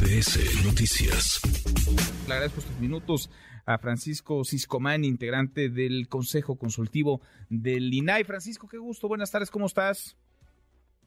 MBS 0.00 0.64
Noticias. 0.64 1.42
Le 2.26 2.32
agradezco 2.32 2.60
estos 2.60 2.80
minutos 2.80 3.30
a 3.66 3.76
Francisco 3.76 4.44
Ciscomán, 4.44 5.04
integrante 5.04 5.68
del 5.68 6.08
Consejo 6.08 6.56
Consultivo 6.56 7.20
del 7.50 7.92
INAI. 7.92 8.24
Francisco, 8.24 8.66
qué 8.66 8.78
gusto, 8.78 9.08
buenas 9.08 9.30
tardes, 9.30 9.50
¿cómo 9.50 9.66
estás? 9.66 10.16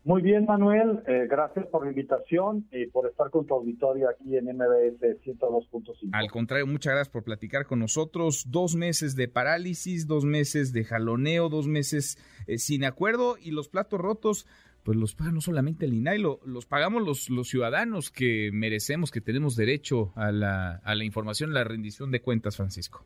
Muy 0.04 0.21
bien, 0.21 0.46
Manuel. 0.46 1.02
Eh, 1.08 1.28
gracias 1.28 1.66
por 1.68 1.86
la 1.86 1.92
invitación 1.92 2.67
y 2.71 2.87
por 2.87 3.10
estar 3.10 3.31
con 3.31 3.47
tu 3.47 3.56
auditorio 3.56 4.10
aquí 4.10 4.35
en 4.35 4.46
MBS 4.46 5.01
102.5. 5.23 6.10
Al 6.12 6.29
contrario, 6.29 6.67
muchas 6.67 6.94
gracias 6.94 7.10
por 7.10 7.23
platicar 7.23 7.65
con 7.65 7.79
nosotros. 7.79 8.46
Dos 8.49 8.75
meses 8.75 9.15
de 9.15 9.28
parálisis, 9.28 10.05
dos 10.05 10.25
meses 10.25 10.71
de 10.71 10.83
jaloneo, 10.83 11.49
dos 11.49 11.67
meses 11.67 12.19
eh, 12.47 12.57
sin 12.60 12.83
acuerdo 12.83 13.37
y 13.41 13.51
los 13.51 13.69
platos 13.69 13.99
rotos, 13.99 14.46
pues 14.84 14.97
los 14.97 15.15
paga 15.15 15.31
no 15.31 15.42
solamente 15.42 15.86
el 15.86 15.94
INAI, 15.94 16.20
los 16.20 16.66
pagamos 16.66 17.02
los, 17.04 17.30
los 17.30 17.48
ciudadanos 17.48 18.12
que 18.12 18.52
merecemos, 18.53 19.12
que 19.12 19.21
tenemos 19.21 19.55
derecho 19.55 20.12
a 20.16 20.31
la, 20.31 20.81
a 20.84 20.95
la 20.95 21.03
información, 21.03 21.53
la 21.53 21.63
rendición 21.63 22.12
de 22.12 22.21
cuentas, 22.21 22.57
Francisco. 22.57 23.04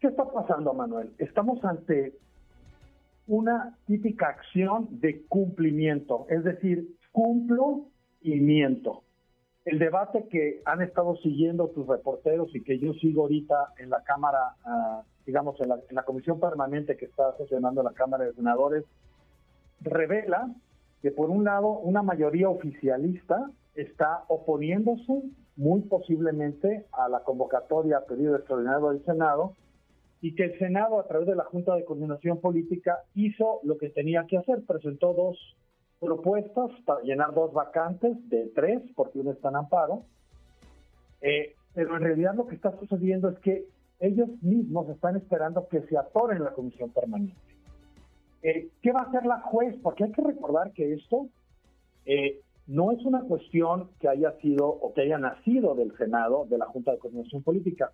¿Qué 0.00 0.08
está 0.08 0.24
pasando, 0.30 0.74
Manuel? 0.74 1.12
Estamos 1.18 1.64
ante 1.64 2.14
una 3.26 3.76
típica 3.86 4.28
acción 4.28 4.88
de 5.00 5.24
cumplimiento, 5.26 6.26
es 6.28 6.44
decir, 6.44 6.96
cumplo 7.10 7.86
y 8.20 8.40
miento. 8.40 9.02
El 9.64 9.78
debate 9.78 10.26
que 10.30 10.60
han 10.66 10.82
estado 10.82 11.16
siguiendo 11.16 11.68
tus 11.68 11.86
reporteros 11.86 12.54
y 12.54 12.62
que 12.62 12.78
yo 12.78 12.92
sigo 12.94 13.22
ahorita 13.22 13.72
en 13.78 13.88
la 13.88 14.02
Cámara, 14.02 14.56
ah, 14.64 15.02
digamos, 15.24 15.58
en 15.60 15.68
la, 15.68 16.02
comisión 16.02 16.38
permanente 16.38 16.98
que 16.98 17.06
está 17.06 17.34
sesionando 17.38 17.82
la 17.82 17.92
Cámara 17.92 18.24
de 18.24 18.34
Senadores, 18.34 18.84
revela 19.84 20.52
que 21.02 21.10
por 21.10 21.30
un 21.30 21.44
lado 21.44 21.78
una 21.78 22.02
mayoría 22.02 22.48
oficialista 22.48 23.50
está 23.74 24.24
oponiéndose 24.28 25.22
muy 25.56 25.82
posiblemente 25.82 26.86
a 26.92 27.08
la 27.08 27.20
convocatoria 27.20 27.98
a 27.98 28.04
pedido 28.04 28.36
extraordinario 28.36 28.90
del 28.90 29.04
Senado 29.04 29.54
y 30.20 30.34
que 30.34 30.44
el 30.44 30.58
Senado, 30.58 30.98
a 30.98 31.06
través 31.06 31.28
de 31.28 31.36
la 31.36 31.44
Junta 31.44 31.74
de 31.74 31.84
Coordinación 31.84 32.40
Política, 32.40 33.00
hizo 33.14 33.60
lo 33.62 33.76
que 33.76 33.90
tenía 33.90 34.24
que 34.26 34.38
hacer, 34.38 34.64
presentó 34.66 35.12
dos 35.12 35.38
propuestas 36.00 36.70
para 36.86 37.02
llenar 37.02 37.34
dos 37.34 37.52
vacantes 37.52 38.16
de 38.30 38.50
tres, 38.54 38.80
porque 38.96 39.18
uno 39.18 39.32
está 39.32 39.50
en 39.50 39.56
amparo, 39.56 40.04
eh, 41.20 41.54
pero 41.74 41.96
en 41.96 42.02
realidad 42.02 42.34
lo 42.34 42.46
que 42.46 42.54
está 42.54 42.74
sucediendo 42.78 43.28
es 43.28 43.38
que 43.40 43.66
ellos 44.00 44.30
mismos 44.42 44.88
están 44.88 45.16
esperando 45.16 45.68
que 45.68 45.82
se 45.82 45.96
atoren 45.98 46.42
la 46.42 46.52
comisión 46.52 46.90
permanente. 46.90 47.36
Eh, 48.44 48.68
¿Qué 48.82 48.92
va 48.92 49.00
a 49.00 49.04
hacer 49.04 49.26
la 49.26 49.40
juez? 49.40 49.74
Porque 49.82 50.04
hay 50.04 50.12
que 50.12 50.22
recordar 50.22 50.72
que 50.72 50.92
esto 50.92 51.26
eh, 52.06 52.40
no 52.68 52.92
es 52.92 53.04
una 53.04 53.22
cuestión 53.22 53.90
que 53.98 54.08
haya 54.08 54.32
sido 54.40 54.68
o 54.68 54.94
que 54.94 55.00
haya 55.00 55.18
nacido 55.18 55.74
del 55.74 55.96
Senado, 55.96 56.46
de 56.48 56.58
la 56.58 56.66
Junta 56.66 56.92
de 56.92 56.98
Coordinación 56.98 57.42
Política 57.42 57.90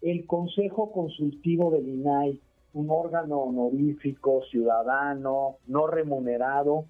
el 0.00 0.26
Consejo 0.26 0.92
Consultivo 0.92 1.70
del 1.70 1.88
INAI, 1.88 2.40
un 2.74 2.90
órgano 2.90 3.38
honorífico, 3.38 4.42
ciudadano, 4.50 5.56
no 5.66 5.86
remunerado, 5.86 6.84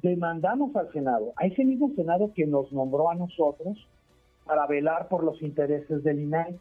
demandamos 0.00 0.74
al 0.76 0.92
Senado, 0.92 1.32
a 1.36 1.46
ese 1.46 1.64
mismo 1.64 1.92
Senado 1.96 2.32
que 2.34 2.46
nos 2.46 2.72
nombró 2.72 3.10
a 3.10 3.14
nosotros 3.14 3.78
para 4.44 4.66
velar 4.66 5.08
por 5.08 5.24
los 5.24 5.40
intereses 5.42 6.02
del 6.02 6.20
INAI. 6.20 6.58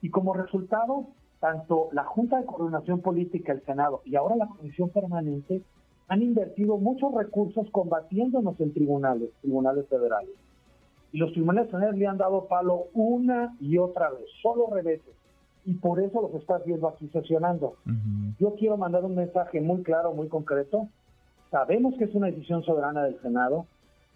Y 0.00 0.10
como 0.10 0.34
resultado, 0.34 1.06
tanto 1.42 1.88
la 1.90 2.04
Junta 2.04 2.38
de 2.38 2.46
Coordinación 2.46 3.00
Política, 3.00 3.52
el 3.52 3.64
Senado 3.64 4.00
y 4.04 4.14
ahora 4.14 4.36
la 4.36 4.46
Comisión 4.46 4.90
Permanente 4.90 5.60
han 6.06 6.22
invertido 6.22 6.76
muchos 6.78 7.12
recursos 7.12 7.68
combatiéndonos 7.72 8.60
en 8.60 8.72
tribunales, 8.72 9.30
tribunales 9.40 9.88
federales. 9.88 10.30
Y 11.10 11.18
los 11.18 11.32
tribunales 11.32 11.68
federales 11.68 11.98
le 11.98 12.06
han 12.06 12.16
dado 12.16 12.46
palo 12.46 12.84
una 12.94 13.56
y 13.58 13.76
otra 13.76 14.10
vez, 14.10 14.24
solo 14.40 14.68
reveses 14.72 15.16
y 15.64 15.74
por 15.74 16.00
eso 16.00 16.22
los 16.22 16.32
estás 16.40 16.64
viendo 16.64 16.86
aquí 16.86 17.08
sesionando. 17.08 17.74
Yo 18.38 18.54
quiero 18.54 18.76
mandar 18.76 19.04
un 19.04 19.16
mensaje 19.16 19.60
muy 19.60 19.82
claro, 19.82 20.14
muy 20.14 20.28
concreto. 20.28 20.88
Sabemos 21.50 21.94
que 21.98 22.04
es 22.04 22.14
una 22.14 22.28
decisión 22.28 22.62
soberana 22.62 23.02
del 23.02 23.20
Senado, 23.20 23.66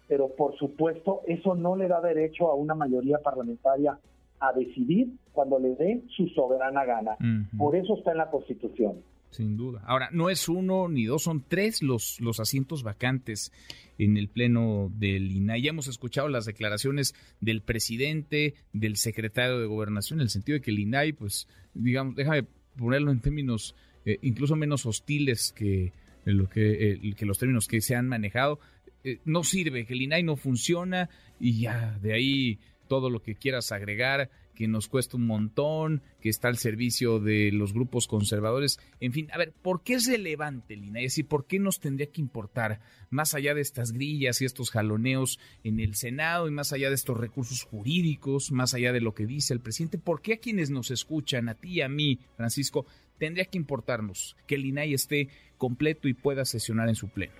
pero 0.07 0.29
por 0.29 0.55
supuesto 0.55 1.23
eso 1.27 1.55
no 1.55 1.75
le 1.75 1.89
da 1.89 1.99
derecho 1.99 2.49
a 2.49 2.55
una 2.55 2.73
mayoría 2.73 3.17
parlamentaria 3.19 3.99
a 4.39 4.53
decidir 4.53 5.09
cuando 5.31 5.59
le 5.59 5.75
dé 5.75 6.03
su 6.15 6.27
soberana 6.29 6.85
gana. 6.85 7.17
Por 7.57 7.75
eso 7.75 7.97
está 7.97 8.11
en 8.11 8.17
la 8.17 8.29
Constitución. 8.29 8.95
Sin 9.29 9.57
duda. 9.57 9.83
Ahora, 9.85 10.09
no 10.11 10.29
es 10.29 10.47
uno 10.47 10.87
ni 10.87 11.05
dos, 11.05 11.23
son 11.23 11.43
tres 11.47 11.83
los, 11.83 12.19
los 12.21 12.39
asientos 12.39 12.83
vacantes 12.83 13.51
en 13.97 14.15
el 14.15 14.29
pleno 14.29 14.89
del 14.95 15.31
INAI. 15.31 15.63
Ya 15.63 15.69
hemos 15.71 15.87
escuchado 15.87 16.29
las 16.29 16.45
declaraciones 16.45 17.13
del 17.41 17.61
presidente, 17.61 18.55
del 18.71 18.95
secretario 18.95 19.59
de 19.59 19.65
Gobernación, 19.65 20.19
en 20.19 20.23
el 20.23 20.29
sentido 20.29 20.57
de 20.57 20.61
que 20.61 20.71
el 20.71 20.79
INAI, 20.79 21.13
pues, 21.13 21.47
digamos, 21.73 22.15
déjame 22.15 22.45
ponerlo 22.77 23.11
en 23.11 23.19
términos 23.19 23.75
eh, 24.05 24.19
incluso 24.21 24.55
menos 24.55 24.85
hostiles 24.85 25.51
que, 25.51 25.91
lo 26.23 26.47
que, 26.47 26.93
eh, 26.93 27.13
que 27.13 27.25
los 27.25 27.37
términos 27.37 27.67
que 27.67 27.81
se 27.81 27.93
han 27.93 28.07
manejado. 28.07 28.59
Eh, 29.03 29.19
no 29.25 29.43
sirve, 29.43 29.85
que 29.85 29.93
el 29.93 30.01
INAI 30.03 30.23
no 30.23 30.37
funciona 30.37 31.09
y 31.39 31.59
ya 31.59 31.99
de 32.01 32.13
ahí 32.13 32.59
todo 32.87 33.09
lo 33.09 33.21
que 33.21 33.35
quieras 33.35 33.71
agregar 33.71 34.29
que 34.57 34.67
nos 34.67 34.87
cuesta 34.87 35.17
un 35.17 35.27
montón, 35.27 36.01
que 36.19 36.29
está 36.29 36.47
al 36.47 36.57
servicio 36.57 37.19
de 37.19 37.51
los 37.51 37.73
grupos 37.73 38.07
conservadores. 38.07 38.79
En 38.99 39.13
fin, 39.13 39.27
a 39.31 39.37
ver, 39.37 39.53
¿por 39.61 39.83
qué 39.83 39.93
es 39.93 40.07
relevante, 40.07 40.75
Lina? 40.75 40.99
Es 40.99 41.11
decir, 41.11 41.27
¿por 41.27 41.45
qué 41.45 41.59
nos 41.59 41.79
tendría 41.79 42.07
que 42.07 42.21
importar, 42.21 42.79
más 43.11 43.35
allá 43.35 43.53
de 43.53 43.61
estas 43.61 43.91
grillas 43.91 44.41
y 44.41 44.45
estos 44.45 44.71
jaloneos 44.71 45.39
en 45.63 45.79
el 45.79 45.93
Senado 45.93 46.47
y 46.47 46.51
más 46.51 46.73
allá 46.73 46.89
de 46.89 46.95
estos 46.95 47.15
recursos 47.17 47.61
jurídicos, 47.65 48.51
más 48.51 48.73
allá 48.73 48.91
de 48.93 48.99
lo 48.99 49.13
que 49.13 49.27
dice 49.27 49.53
el 49.53 49.59
presidente, 49.59 49.99
¿por 49.99 50.23
qué 50.23 50.33
a 50.33 50.37
quienes 50.37 50.71
nos 50.71 50.89
escuchan, 50.89 51.49
a 51.49 51.53
ti 51.53 51.73
y 51.73 51.81
a 51.81 51.87
mí, 51.87 52.17
Francisco, 52.35 52.87
tendría 53.19 53.45
que 53.45 53.59
importarnos 53.59 54.35
que 54.47 54.55
el 54.55 54.65
INAI 54.65 54.95
esté 54.95 55.29
completo 55.59 56.07
y 56.07 56.15
pueda 56.15 56.45
sesionar 56.45 56.89
en 56.89 56.95
su 56.95 57.09
pleno? 57.09 57.33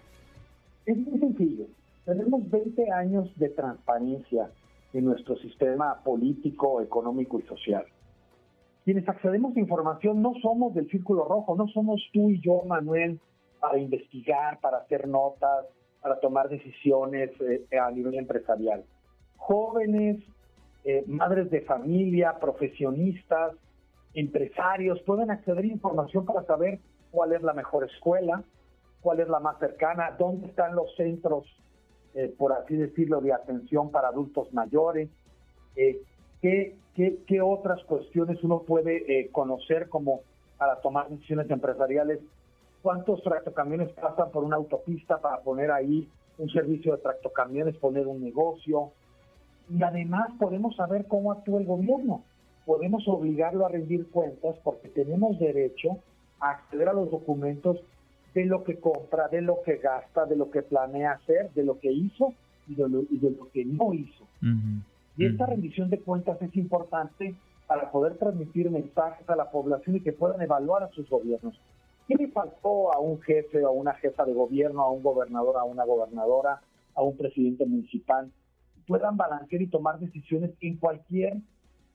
Es 0.85 0.95
muy 0.95 1.19
sencillo. 1.19 1.65
Tenemos 2.05 2.47
20 2.47 2.91
años 2.91 3.27
de 3.37 3.49
transparencia 3.49 4.51
en 4.93 5.05
nuestro 5.05 5.35
sistema 5.37 6.01
político, 6.03 6.81
económico 6.81 7.39
y 7.39 7.43
social. 7.43 7.85
Quienes 8.85 9.07
accedemos 9.07 9.55
a 9.55 9.59
información 9.59 10.21
no 10.21 10.33
somos 10.41 10.73
del 10.73 10.89
círculo 10.89 11.25
rojo, 11.25 11.55
no 11.55 11.67
somos 11.67 12.01
tú 12.13 12.29
y 12.29 12.39
yo, 12.39 12.61
Manuel, 12.65 13.19
para 13.59 13.77
investigar, 13.77 14.59
para 14.59 14.77
hacer 14.77 15.07
notas, 15.07 15.65
para 16.01 16.19
tomar 16.19 16.47
decisiones 16.47 17.31
eh, 17.41 17.77
a 17.77 17.91
nivel 17.91 18.15
empresarial. 18.15 18.85
Jóvenes, 19.35 20.23
eh, 20.85 21.03
madres 21.07 21.49
de 21.51 21.61
familia, 21.61 22.39
profesionistas, 22.39 23.55
empresarios 24.13 25.01
pueden 25.01 25.31
acceder 25.31 25.65
a 25.65 25.67
información 25.67 26.25
para 26.25 26.43
saber 26.45 26.79
cuál 27.11 27.33
es 27.33 27.41
la 27.41 27.53
mejor 27.53 27.83
escuela, 27.83 28.43
cuál 29.01 29.19
es 29.19 29.27
la 29.27 29.39
más 29.39 29.59
cercana, 29.59 30.15
dónde 30.17 30.47
están 30.47 30.75
los 30.75 30.95
centros 30.95 31.45
eh, 32.13 32.33
por 32.37 32.53
así 32.53 32.75
decirlo, 32.75 33.21
de 33.21 33.33
atención 33.33 33.91
para 33.91 34.09
adultos 34.09 34.51
mayores? 34.53 35.09
Eh, 35.75 36.01
¿qué, 36.41 36.75
qué, 36.95 37.41
otras 37.41 37.83
cuestiones 37.83 38.43
uno 38.43 38.63
puede 38.63 39.19
eh, 39.19 39.29
conocer 39.31 39.89
como 39.89 40.21
para 40.57 40.81
tomar 40.81 41.09
decisiones 41.09 41.49
empresariales? 41.49 42.19
¿Cuántos 42.81 43.21
tractocamiones 43.21 43.91
pasan 43.93 44.31
por 44.31 44.43
una 44.43 44.55
autopista 44.55 45.19
para 45.19 45.41
poner 45.41 45.71
ahí 45.71 46.07
un 46.37 46.49
servicio 46.49 46.95
de 46.95 47.01
tractocamiones, 47.01 47.75
poner 47.77 48.07
un 48.07 48.23
negocio? 48.23 48.91
Y 49.69 49.83
además 49.83 50.29
podemos 50.39 50.75
saber 50.75 51.05
cómo 51.07 51.31
actúa 51.31 51.59
el 51.59 51.65
gobierno. 51.65 52.23
Podemos 52.65 53.07
obligarlo 53.07 53.65
a 53.65 53.69
rendir 53.69 54.09
cuentas 54.09 54.55
porque 54.63 54.89
tenemos 54.89 55.39
derecho 55.39 55.97
a 56.39 56.51
acceder 56.51 56.89
a 56.89 56.93
los 56.93 57.11
documentos 57.11 57.77
de 58.37 58.45
lo 58.45 58.63
que 58.63 58.79
compra, 58.79 59.27
de 59.29 59.41
lo 59.41 59.63
que 59.63 59.77
gasta, 59.77 60.27
de 60.27 60.35
lo 60.35 60.51
que 60.51 60.61
planea 60.61 61.13
hacer, 61.13 61.51
de 61.55 61.63
lo 61.63 61.79
que 61.79 61.91
hizo 61.91 62.35
y 62.67 62.75
de 62.75 62.87
lo, 62.87 63.51
que 63.51 63.65
no 63.65 63.95
hizo. 63.95 64.27
Y 65.17 65.25
esta 65.25 65.47
rendición 65.47 65.89
de 65.89 65.99
cuentas 66.01 66.39
es 66.43 66.55
importante 66.55 67.33
para 67.65 67.89
poder 67.89 68.15
transmitir 68.17 68.69
mensajes 68.69 69.27
a 69.27 69.35
la 69.35 69.49
población 69.49 69.95
y 69.95 70.01
que 70.01 70.13
puedan 70.13 70.39
evaluar 70.39 70.83
a 70.83 70.89
sus 70.89 71.09
gobiernos. 71.09 71.59
¿Qué 72.07 72.13
le 72.13 72.27
faltó 72.27 72.93
a 72.93 72.99
un 72.99 73.19
jefe 73.21 73.65
o 73.65 73.69
a 73.69 73.71
una 73.71 73.95
jefa 73.95 74.23
de 74.23 74.33
gobierno, 74.33 74.83
a 74.83 74.91
un 74.91 75.01
gobernador, 75.01 75.57
a 75.57 75.63
una 75.63 75.83
gobernadora, 75.83 76.61
a 76.93 77.01
un 77.01 77.17
presidente 77.17 77.65
municipal? 77.65 78.31
Puedan 78.85 79.17
balancear 79.17 79.63
y 79.63 79.67
tomar 79.67 79.99
decisiones 79.99 80.51
en 80.61 80.77
cualquier 80.77 81.37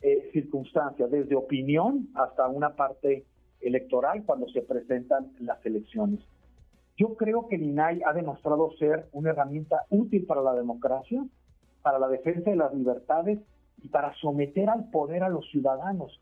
eh, 0.00 0.28
circunstancia, 0.32 1.06
desde 1.06 1.36
opinión 1.36 2.08
hasta 2.14 2.48
una 2.48 2.74
parte 2.74 3.24
electoral 3.60 4.24
cuando 4.24 4.48
se 4.48 4.62
presentan 4.62 5.30
las 5.38 5.64
elecciones. 5.64 6.18
Yo 6.96 7.14
creo 7.16 7.48
que 7.48 7.56
el 7.56 7.78
ha 7.78 8.12
demostrado 8.12 8.70
ser 8.78 9.08
una 9.12 9.30
herramienta 9.30 9.86
útil 9.90 10.26
para 10.26 10.42
la 10.42 10.54
democracia, 10.54 11.24
para 11.82 11.98
la 11.98 12.08
defensa 12.08 12.50
de 12.50 12.56
las 12.56 12.74
libertades 12.74 13.38
y 13.82 13.88
para 13.88 14.14
someter 14.16 14.68
al 14.68 14.90
poder 14.90 15.22
a 15.22 15.28
los 15.28 15.48
ciudadanos. 15.50 16.20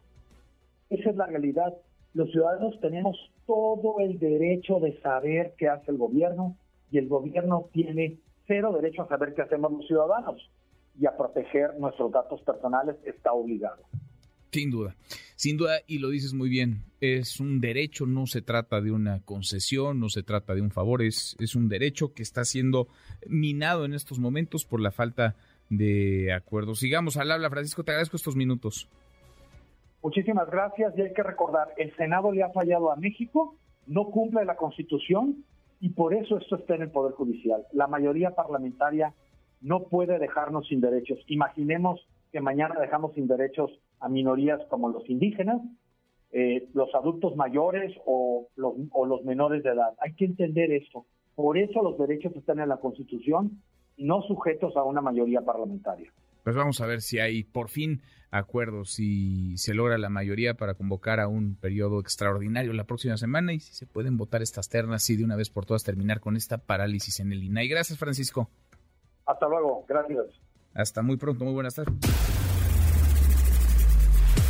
Esa 0.88 1.10
es 1.10 1.16
la 1.16 1.26
realidad. 1.26 1.74
Los 2.14 2.30
ciudadanos 2.30 2.78
tenemos 2.80 3.16
todo 3.46 4.00
el 4.00 4.18
derecho 4.18 4.80
de 4.80 5.00
saber 5.00 5.54
qué 5.58 5.68
hace 5.68 5.90
el 5.90 5.98
gobierno 5.98 6.56
y 6.90 6.98
el 6.98 7.08
gobierno 7.08 7.68
tiene 7.72 8.18
cero 8.46 8.72
derecho 8.72 9.02
a 9.02 9.08
saber 9.08 9.34
qué 9.34 9.42
hacemos 9.42 9.72
los 9.72 9.86
ciudadanos. 9.86 10.50
y 10.98 11.06
a 11.06 11.16
proteger 11.16 11.78
nuestros 11.78 12.12
datos 12.12 12.42
personales 12.42 12.96
está 13.06 13.32
obligado. 13.32 13.84
Sin 14.50 14.70
duda, 14.70 14.94
sin 15.40 15.56
duda, 15.56 15.78
y 15.86 16.00
lo 16.00 16.10
dices 16.10 16.34
muy 16.34 16.50
bien, 16.50 16.82
es 17.00 17.40
un 17.40 17.62
derecho, 17.62 18.04
no 18.04 18.26
se 18.26 18.42
trata 18.42 18.82
de 18.82 18.92
una 18.92 19.22
concesión, 19.24 19.98
no 19.98 20.10
se 20.10 20.22
trata 20.22 20.54
de 20.54 20.60
un 20.60 20.70
favor, 20.70 21.00
es, 21.00 21.34
es 21.40 21.56
un 21.56 21.70
derecho 21.70 22.12
que 22.12 22.22
está 22.22 22.44
siendo 22.44 22.88
minado 23.26 23.86
en 23.86 23.94
estos 23.94 24.18
momentos 24.18 24.66
por 24.66 24.82
la 24.82 24.90
falta 24.90 25.36
de 25.70 26.30
acuerdo. 26.34 26.74
Sigamos 26.74 27.16
al 27.16 27.30
habla, 27.30 27.48
Francisco, 27.48 27.82
te 27.82 27.92
agradezco 27.92 28.18
estos 28.18 28.36
minutos. 28.36 28.86
Muchísimas 30.02 30.50
gracias 30.50 30.92
y 30.98 31.00
hay 31.00 31.14
que 31.14 31.22
recordar, 31.22 31.68
el 31.78 31.96
Senado 31.96 32.32
le 32.32 32.42
ha 32.42 32.50
fallado 32.50 32.92
a 32.92 32.96
México, 32.96 33.56
no 33.86 34.10
cumple 34.10 34.44
la 34.44 34.56
Constitución 34.56 35.46
y 35.80 35.88
por 35.88 36.12
eso 36.12 36.36
esto 36.36 36.56
está 36.56 36.74
en 36.74 36.82
el 36.82 36.90
Poder 36.90 37.14
Judicial. 37.14 37.64
La 37.72 37.86
mayoría 37.86 38.34
parlamentaria 38.34 39.14
no 39.62 39.84
puede 39.84 40.18
dejarnos 40.18 40.68
sin 40.68 40.82
derechos. 40.82 41.18
Imaginemos 41.28 42.06
que 42.30 42.42
mañana 42.42 42.78
dejamos 42.78 43.14
sin 43.14 43.26
derechos 43.26 43.70
a 44.00 44.08
minorías 44.08 44.60
como 44.68 44.88
los 44.88 45.08
indígenas, 45.08 45.60
eh, 46.32 46.68
los 46.74 46.94
adultos 46.94 47.36
mayores 47.36 47.94
o 48.06 48.48
los, 48.56 48.74
o 48.92 49.06
los 49.06 49.24
menores 49.24 49.62
de 49.62 49.70
edad. 49.70 49.94
Hay 50.00 50.14
que 50.14 50.24
entender 50.24 50.72
esto. 50.72 51.06
Por 51.34 51.58
eso 51.58 51.82
los 51.82 51.98
derechos 51.98 52.34
están 52.36 52.60
en 52.60 52.68
la 52.68 52.78
Constitución 52.78 53.62
y 53.96 54.04
no 54.04 54.22
sujetos 54.22 54.76
a 54.76 54.84
una 54.84 55.00
mayoría 55.00 55.40
parlamentaria. 55.42 56.12
Pues 56.44 56.56
vamos 56.56 56.80
a 56.80 56.86
ver 56.86 57.00
si 57.00 57.18
hay 57.18 57.44
por 57.44 57.68
fin 57.68 58.00
acuerdos, 58.30 58.90
si 58.90 59.56
se 59.56 59.74
logra 59.74 59.98
la 59.98 60.08
mayoría 60.08 60.54
para 60.54 60.74
convocar 60.74 61.20
a 61.20 61.28
un 61.28 61.56
periodo 61.56 62.00
extraordinario 62.00 62.72
la 62.72 62.84
próxima 62.84 63.16
semana 63.16 63.52
y 63.52 63.60
si 63.60 63.74
se 63.74 63.86
pueden 63.86 64.16
votar 64.16 64.40
estas 64.40 64.68
ternas 64.68 65.08
y 65.10 65.16
de 65.16 65.24
una 65.24 65.36
vez 65.36 65.50
por 65.50 65.66
todas 65.66 65.82
terminar 65.82 66.20
con 66.20 66.36
esta 66.36 66.58
parálisis 66.58 67.20
en 67.20 67.32
el 67.32 67.42
INAI. 67.42 67.68
Gracias, 67.68 67.98
Francisco. 67.98 68.48
Hasta 69.26 69.48
luego, 69.48 69.84
gracias. 69.88 70.26
Hasta 70.74 71.02
muy 71.02 71.16
pronto, 71.16 71.44
muy 71.44 71.54
buenas 71.54 71.74
tardes. 71.74 72.39